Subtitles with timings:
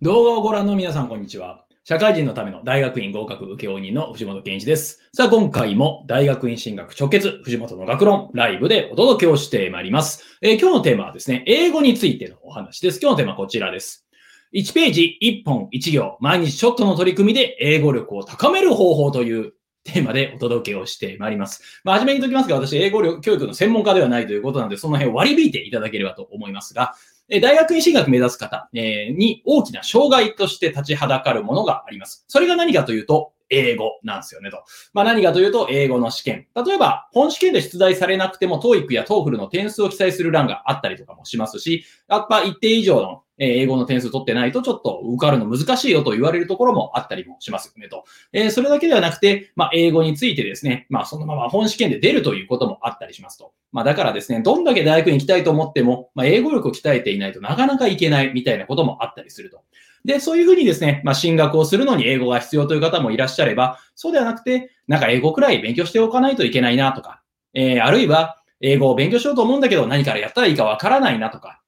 [0.00, 1.64] 動画をご覧の皆さん、こんにちは。
[1.82, 5.00] 社会人のための大学院合格請負人の藤本健一です。
[5.12, 10.22] さあ、今回も大学院進学直結、藤本の学論、ライブでお届けをしてまいります。
[10.40, 13.00] えー今日のテーマはですね、英語についてのお話です。
[13.02, 14.06] 今日のテーマはこちらです。
[14.54, 21.80] 1ページ1本1行、毎日ちょっとの取り組みで英語力を高める方法というテーマでお届けをしてまいります。
[21.82, 26.94] まあ、初めに言っておきますが、私、英語力教育の専門家ではないということなので、その辺を割り引いていただければと思いますが、
[27.30, 32.24] え大学院進学目指す方、えに大きな障害として立ちはだかるものがあります。
[32.28, 34.62] それが何かというと、英語なんですよねと。
[34.92, 36.46] まあ何かというと、英語の試験。
[36.54, 48.04] 例えば、本試験で出題されなくても、TOEIC や TOEFL の点数を記載する欄があったりとかもしますし、やっぱ一定以上のえー英語の点数取ってないとちょっと受かるの難しいよと言われるところもあったりもしますよねと。
[48.32, 53.52] えーそれだけではなくて、まあ英語についてですね、まあそのまま本試験で出るということもあったりしますと。
[53.72, 59.62] まあだからですね、どんだけ大学に行きたいと思っても、まあ英語力を鍛えていないとなかなかいけないみたいなこともあったりすると。
[60.04, 67.22] で、そういうふうにですね、まあ進学をするのに英語が必要という方もいらっしゃれば、そうではなくて、なんか英語くらい勉強しておかないといけないなとか、
[67.54, 71.60] えーあるいは英語を勉強しようと思うんだけど何からやったらいいかわからないなとか、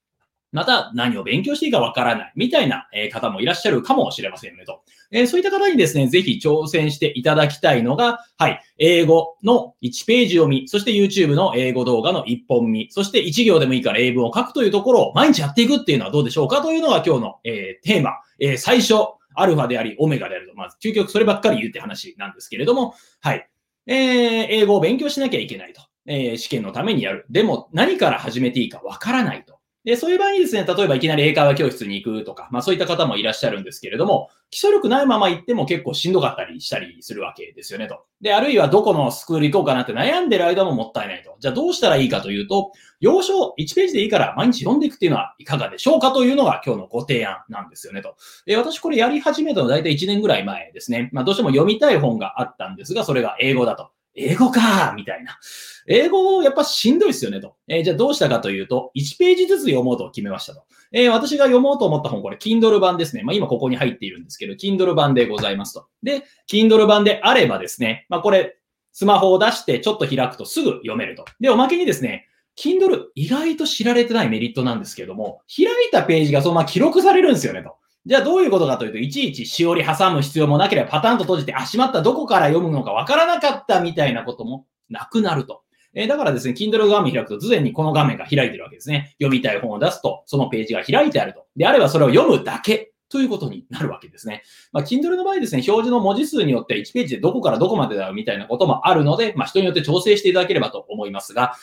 [0.53, 4.83] また何を勉強していいかわからないみたいな方もいらっしゃるかもしれませんねと。
[5.27, 16.62] そういった方にですね、ぜひ挑戦していただきたいのが、はい、英語の1ページ読み、そして YouTube の英語動画の1本見、そして1行でもいいから英文を書くというところを毎日やっていくっていうのはどうでしょうか？
[16.62, 18.12] というのが今日の、テーマ、
[18.59, 18.95] 最初、
[19.34, 20.55] アルファであり、オメガであると。
[20.55, 23.48] まず、究極そればっかり言うって話なんですけれども、はい。
[23.87, 25.83] えー英語を勉強しなきゃいけないと。
[26.06, 27.27] えー試験のためにやる。
[27.31, 29.50] でも、何から始めていいかわからないと。
[29.84, 38.05] で、そういう場合にですね、例えばいきなり英会話教室に行くとか、まあそういった方もいらっしゃるんですけれども、基礎力ないまま行っても結構しんどかったりしたりするわけですよねと。
[38.20, 41.34] で、あるいはどこのスクール行こうかなって悩んでる間ももったいないと。
[41.39, 48.17] じゃあどうしたらいいかというと、要所1ページでいいから毎日読んでいくっていうのはいかがでしょうかというのが今日のご提案なんですよねと。
[48.47, 51.09] えー私これやり始めたの大体1年ぐらい前ですね。
[51.12, 53.91] まあどうしても読みたい本があったんですが、それが英語だと。
[54.21, 55.39] 英語かみたいな。
[55.87, 57.56] 英語やっぱしんどいですよねと。
[57.69, 60.65] えーじゃあどうしたかというと、1ページずつ読もうと決めましたと。
[60.93, 63.22] えー私が読もうと思った本、これ Kindle 版ですね。
[63.22, 65.87] まあ今ここに入っているんですけど、Kindle 版でございますと。
[66.03, 68.56] で、Kindle 版であればですね、まあこれ、
[68.93, 71.25] スマホを出してちょっと開くとすぐ読めると。
[71.41, 72.27] で、おまけにですね、
[72.59, 77.77] Kindle 意外と知られてないメリットなんですけども、開いたページがそのまま記録されるんですよねと。
[78.06, 85.62] じゃあどういうことかというと、いちいちしおり挟む必要もなければパタンと閉じて、あ、しまった、どこから読むのかわからなかったみたいなこともなくなると。
[85.93, 89.16] えーだからですね、Kindle 画面開くと、常にこの画面が開いてるわけですね。
[89.21, 91.47] 読みたい本を出すと、そのページが開いてあると。
[91.56, 94.44] であればそれを読むだけということになるわけですね。
[94.72, 101.55] まあ、Kindle の場合ですね、表示の文字数によって1ページでどこからどこまでだよみたいなこともあるので、まあ、人によって調整していただければと思いますが、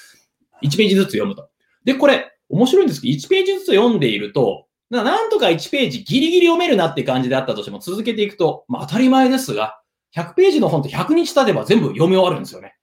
[0.61, 1.49] 1ページずつ読むと。
[1.85, 9.81] で、これ、面白いんですけど、1ページずつ読んでいると、ななんとか1ページギリギリ読めるなって感じであったとしても続けていくと、まあ当たり前ですが、
[10.15, 12.75] 100ページの本って100日経てば全部読み終わるんですよね。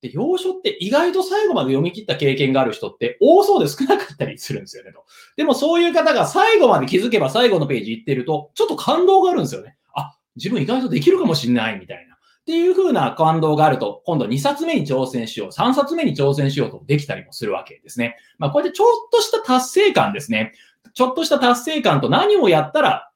[0.00, 5.04] で、要所って意外と最後まで読み切った経験がある人って多そうで少なかったりするんですよねと。
[5.36, 9.76] でもそういう方が最後まで気づけば最後のページ行ってると、ちょっと感動があるんですよね。
[9.94, 12.14] あ、自分意外とできるかもしれないみたいな。
[12.14, 18.16] っていう風な感動があると、今度2冊目に挑戦しよう、3冊目に挑戦しようとできたりもするわけですね。
[18.38, 20.52] まあこうやってちょっとした達成感ですね。
[20.94, 23.08] ちょっとした達成感と何をやったら、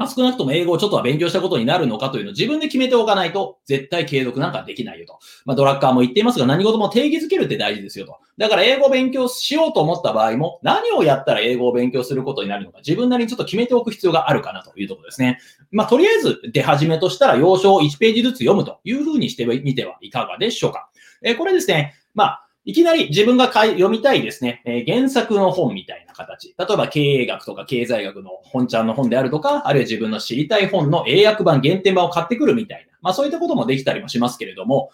[0.00, 5.18] まあ、少なくとも英語をちょっとは勉強したことになるのかというのを自分で決めておかないと、絶対継続なんかできないよと。
[5.44, 8.16] まあ、ドラッカーも言っていますが、何事も定義づけるって大事ですよと。
[8.38, 15.38] だから英語を勉強しようと思った場合も、何をやったら英語を勉強することになるのか、自分なりにちょっと決めておく必要があるかなというところですね。
[15.70, 20.88] まあ、とりあえず出始めとしたら、要所を1ページずつ読むというふうにしてみてはいかがでしょうか。
[21.22, 26.54] えーこれですね、まあ、いきなり自分が読みたいですね、えー原作の本みたいな形。
[26.56, 32.96] 例えば経営学とか経済学の本ちゃんの本であるとか、あるいは自分の知りたい本の英訳版、原点版を買ってくるみたいな。
[33.02, 34.90] まあそういったこともできたりもしますけれども、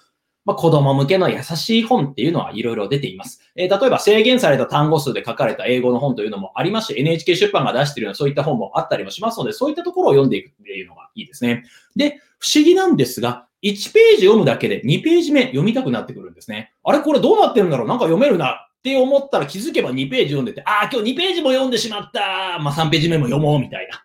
[0.47, 3.43] まあ子供向けの優しい本っていうのはいろいろ出ています。
[3.57, 11.65] えー例えば制限された単語数で書かれた英語の本というのもありますし、NHK 出版が出しているようなそういった本もあったりもしますので、そういったところを読んでいくっていうのがいいですね。
[11.97, 16.73] で、不思議なんですが、1ページ読むだけで2ページ目読みたくなってくるんですね。
[16.85, 17.89] あれこれどうなってるんだろう？
[17.89, 24.03] なんか読めるなって思ったら気づけば2ページ読んでて、ああ、今日2ページも読んでしまったまあ3ページ目も読もうみたいな。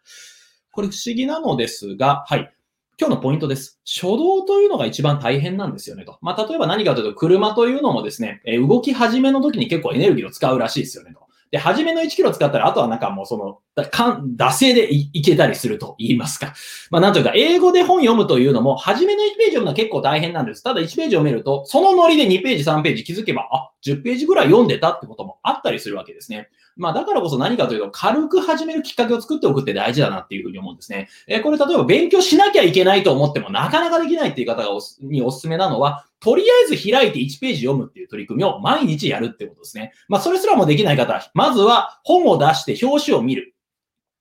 [0.71, 2.51] これ不思議なのですが、はい。
[2.97, 3.79] 今日のポイントです。
[3.83, 6.19] 初動というのが一番大変なんですよねと。
[6.21, 11.20] まあ、例えば何かというと、車というのもですね、え動き始めの時に結構エネルギーを使うらしいですよねと。
[11.51, 16.53] で、初めの1キロ使ったら、あとはなんかもうその、だかん惰性でいいけたりすると言いますか。
[16.89, 20.63] まあなんというか、英語で本読むというのも、初めの1ページ読むのは結構大変なんです。
[20.63, 26.49] ただ1ページ読めると、そのノリで2ページ、3ページ気づけば、あ、10ページぐらい読んでたってこともあったりするわけですね。
[26.75, 31.09] まあだからこそ何かというと、軽く始めるきっかけを作っておくって大事だなっていうふうに思うんですね。
[31.27, 39.93] えー、これ例えば勉強しなきゃいけないと思ってもなかなかできないっていう方がおにおすすめなのは、とりあえず開いて1ページ読むっていう取り組みを毎日やるってことですね。
[40.07, 43.55] まあそれすらもできない方は、まずは本を出して表紙を見る。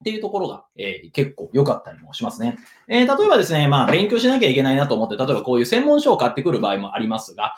[0.00, 2.58] っていうところが、えー、結構良かったりもしますね。
[2.88, 7.54] えー、例えばですね、まあ勉強しなきゃいけないなと思って、例えばこういう専門書を買ってくる場合もありますが、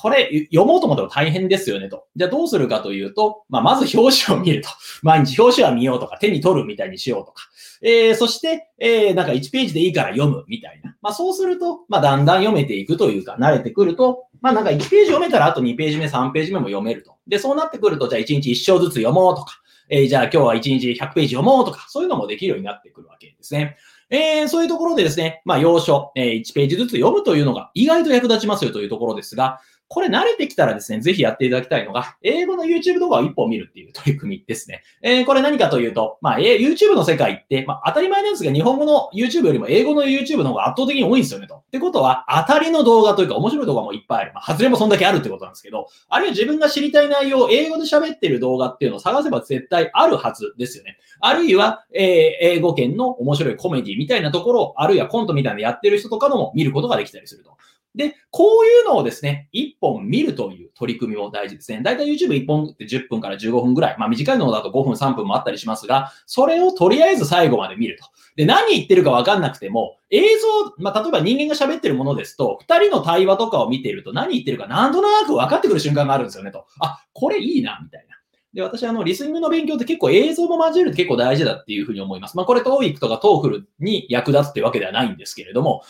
[0.00, 2.06] これ読もうと思っても大変ですよねと。
[2.14, 4.68] じゃあどうするかというと、まあ、まず表紙を見ると。
[5.02, 7.48] 毎日表紙は見ようとか、手に取るみたいにしようとか。
[7.82, 10.96] えー、そして、えー、なんか1ページでいいから読むみたいな。
[11.02, 17.14] まあ、そうすると、まあ、だんだん読めていくというか、慣れてくると、まあ、なんか1ページ読めたらあと2ページ目、3ページ目も読めると。
[17.26, 23.76] で、そうなってくると、じゃあ1日1章ずつ読もうとか、えー、じゃあ今日は1日100ページ読もうとか、そういうのもできるようになってくるわけですね。
[24.10, 34.82] えー、そういうところでですね、まあ、要所、えー、1ページずつ読むというのが意外と役立ちますよというところですが、これ慣れてきたらですね、ぜひやっていただきたいのが、英語の YouTube 動画を一本見るっていう取り組みですね。
[35.02, 41.56] えー、これ何かというと、まあ、YouTube の世界って、まあ、当たり前なんですが、日本語の YouTube よりも英語の YouTube の方が圧倒的に多いんですよねと。
[41.56, 44.32] ってことは、当たりの動画というか面白い動画もいっぱいある。
[44.34, 50.98] まあ、外れもそんだけあるってことなんですけど、あるいは自分が知りたい内容を英語で喋ってる動画っていうのを探せば絶対あるはずですよね。
[51.20, 52.04] あるいは、えー、
[52.40, 57.56] 英語圏の面白いコメディみたいなところ、あるいはコントみたいなのやってる人とかのも見ることができたりすると。
[57.94, 61.80] で、こういうのをですね、1本見るという取り組みも大事ですね。
[61.82, 63.96] だいたい YouTube1 本って10分から15分ぐらい。
[63.98, 68.06] まあ短いのだと5分3分もあったりしますが、それをとりあえず最後まで見ると。
[68.36, 76.66] で、何言ってるかわかんなくても、映像、まあ例えば人間が喋ってるものですと、2人の対話とかを見ていると何言ってるかなんとなく分かってくる瞬間があるんですよねと。
[76.80, 78.18] あ、これいいな、みたいな。
[78.54, 82.36] で、私、あの、リスニングの勉強って結構映像も交えると結構大事だっていうふうに思います。
[82.36, 85.82] まあ、これ、TOEIC とか TOEFL に役立つってわけではないんですけれども、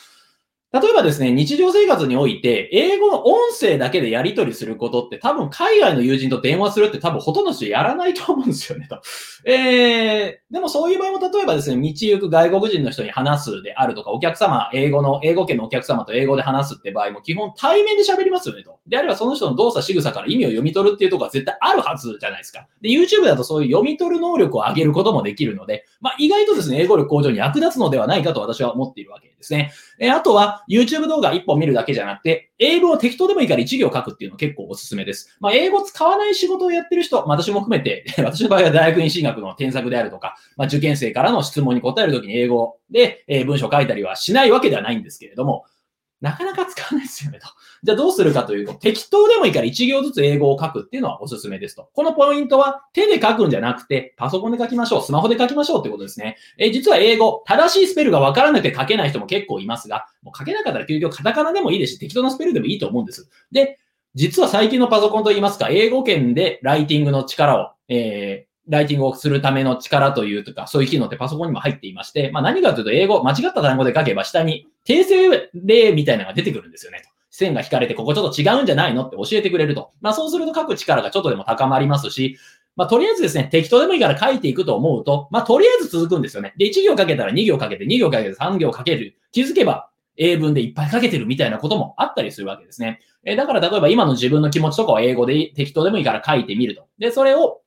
[0.71, 9.01] 例えばですね、日常生活において、英語の音声だけでやり取りすることって多分海外の友人と電話するって多分ほとんどの人やらないと思うんですよね、と。
[9.47, 18.79] えー、でもそういう場合も例えばですね、道行く外国人の人に話すであるとか、お客様、英語の、英語圏のお客様と英語で話すって場合も基本対面で喋りますよね、と。
[18.87, 22.69] であればその人の動作仕草から意味を読み取るっていうところは絶対あるはずじゃないですか。
[22.83, 29.73] で、YouTube だとそういう読み取る能力を上げることもできるので、まあ意外とですね、英語力向上に役立つのではないかと私は思っているわけですね。
[30.01, 35.37] え、あとは YouTube 動画1本見るだけじゃなくて、英語を適当でもいいから一行書くっていうの結構おすすめです。
[35.41, 45.65] まあ、英語使わない仕事をやってる人、まあ、私も含めて、 私の場合は大学院進学の添削であるとか、まあ、受験生からの質問に答えるときに英語で、え、文章書いたりはしないわけではないんですけれども、
[46.21, 47.47] なかなか使わないですよねと。
[47.85, 51.89] じゃあどうするかというと、適当でもいいから1行ずつ英語を書くっていうのはおすすめですと。
[51.93, 56.37] このポイントは手で書くんじゃなくて、パソコンで書きましょう、スマホで書きましょうってことですね。
[56.59, 63.31] え実は英語、正しいスペルがわからなくて書けない人も結構いますが、もう書けなかったら究極カタカナでもいいですし、適当なスペルでもいいと思うんです。
[63.53, 63.79] で、
[64.15, 77.03] 実は最近のパソコンといいますか、英語圏でライティングの力を、えーライティングをするための力というとか、そういう機能ってパソコンにも入っていまして、まあ何かというと英語、間違った単語で書けば下に訂正例みたいなのが出てくるんですよね。
[77.05, 79.93] と線が引かれてここちょっと違うんじゃないのって教えてくれると。
[80.01, 82.37] まあそうすると書く力がちょっとでも高まりますし、
[82.75, 86.55] まあとりあえずですね、適当でもいいから書いていくと思うと、まあとりあえず続くんですよね。
[86.57, 89.17] で、1行かけたら2行かけて、2行かけて3行かける。
[89.31, 93.01] 気づけば英文でいっぱい書けてるみたいなこともあったりするわけですね。
[93.25, 96.87] えだから例えば今の自分の気持ちとかを英語で適当でもいいから書いてみると。
[96.99, 97.61] で、それを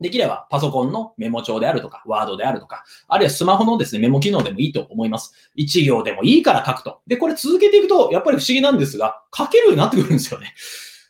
[0.00, 5.34] できればパソコンのメモ帳であるとか、ワードであるとか、あるいはスマホのですね、メモ機能でもいいと思います。
[5.56, 7.00] 1行でもいいから書くと。
[7.06, 10.54] で、これ続けていくと、やっぱり不思議なんですが、書けるようになってくるんですよね。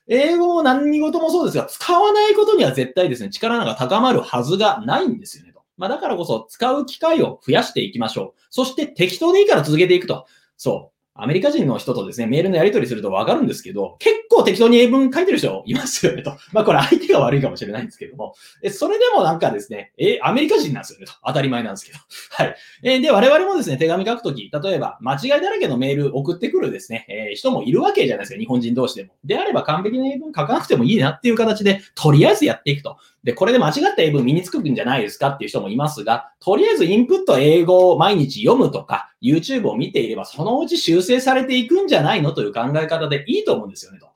[0.09, 5.62] 英語も何事もそうですが、使わないことには絶対ですね、力なんか高まるはずがないんですよねと。
[5.76, 8.41] まあ、だからこそ使う機会を増やしていきましょう。
[8.50, 10.26] そして適当でいいから続けていくと。
[10.57, 11.00] そう。
[11.23, 16.37] アメリカ人の人とですね、メールのやり取りするとわかるんですけど、結構適当に英文書いてる人いますよねと。
[16.53, 21.12] まあこれ相手が悪いかもしれないんですけども、えそれでもなんかですね、え、アメリカ人なんですよねと。
[21.25, 21.99] 当たり前なんですけど。
[22.31, 22.57] はい。
[22.83, 29.11] えで、我々もですね、手紙書くとき、例えば間違いだらけのメール送ってくるですね、えー、人もいるわけじゃないですか、日本人同士でも。
[29.25, 32.97] であれば完璧な英文書かなくてもいいなっていう形で、とりあえずやっていくと。
[33.25, 44.11] で、これで間違った英文身につくんじゃないですかっていう人もいますが、とりあえずインプット英語を毎日読むとか、YouTube を見ていれば、そのうち修正されていくんじゃないのという考え方でいいと思うんですよね、と。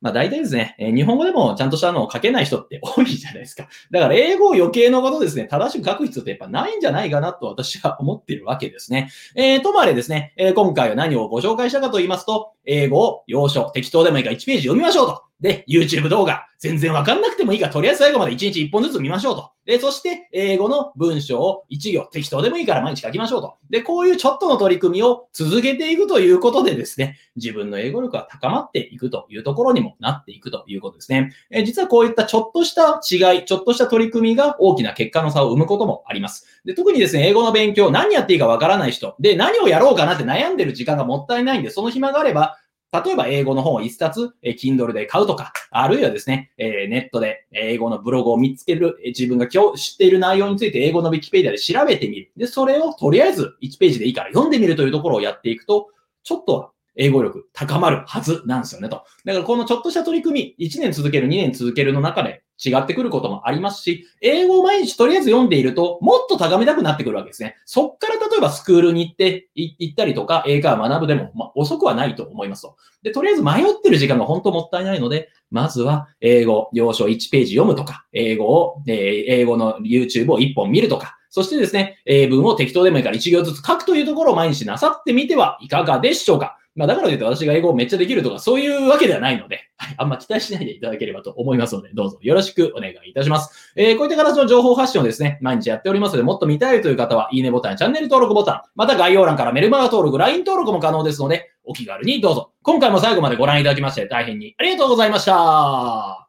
[0.00, 3.68] まあ大体ですね、えー、日本語でもちゃんとしたのを書けない人って多いじゃないですか。
[3.90, 9.10] だから英語を余計のことですね、正しく書く必要ってやっぱないんじゃないかなと私は思っているわけですね。
[9.36, 15.31] えー、ともあれですね、えー、今回は何をご紹介したかと言いますと、英語を要所、適当でもいいから1ページ読みましょうと。
[15.42, 19.50] で、YouTube 動画、全然わかんなくてもいいから、とりあえず最後まで1日1本ずつ見ましょうと。
[19.64, 23.54] で、そして、英語の文章を1行、適当でもいいから毎日書きましょうと。
[23.68, 31.32] で、こういうちょっとの取り組みを続けていくということでですね、自分の英語力が高まっていくというところにもなっていくということですね。
[31.50, 36.46] え実はこういったちょっとした違い、ちょっとした取り組みが大きな結果の差を生むこともあります。
[36.64, 42.58] で、特にですね、英語の勉強、何やっていいかわからない人、で、何をやろうかなって悩んでる時間がもったいないんで、その暇があれば、
[42.92, 52.30] 例えば英語の本を一冊、え Kindle で買うとか、あるいはですね、えネットで英語のブログを見つけるえ、自分が今日知っている内容について英語の Wikipedia で調べてみる。
[52.36, 55.88] で、それをとりあえず1ページでいいから読んでみるというところをやっていくと、
[56.22, 59.04] ちょっとは英語力高まるはずなんですよねと。
[59.24, 67.56] だからこのちょっとした取り組み、1年続ける、2年続けるの中で違ってくることもありますし、英語を毎日とりあえず読んでいると、もっと高めたくなってくるわけですね。
[67.64, 72.76] そっから例えばスクールに行って、行ったりとか、英会話学ぶでも、まあ、遅くはないと思いますと。
[73.02, 93.72] で、とりあえず迷ってる時間が本当もったいないので、まずは英語、要所1ページ読むとか、英語を、えー、英語の YouTube を1本見るとか、そしてですね、英文を適当でもいいから1行ずつ書くというところを毎日なさってみてはいかがでしょうかまあ、だからといって私が英語をめっちゃできるとか、そういうわけではないので、はい、あんま期待しないでいただければと思いますので、どうぞよろしくお願いいたします。
[93.76, 102.52] えー、こういった形の情報発信をですね、毎日やっておりますので、もっと見たいという方は、いいねボタン、チャンネル登録ボタン、また概要欄からメルマガ登録、LINE 登録も可能ですので、お気軽にどうぞ。
[102.62, 106.21] 今回も最後までご覧いただきまして、大変にありがとうございました。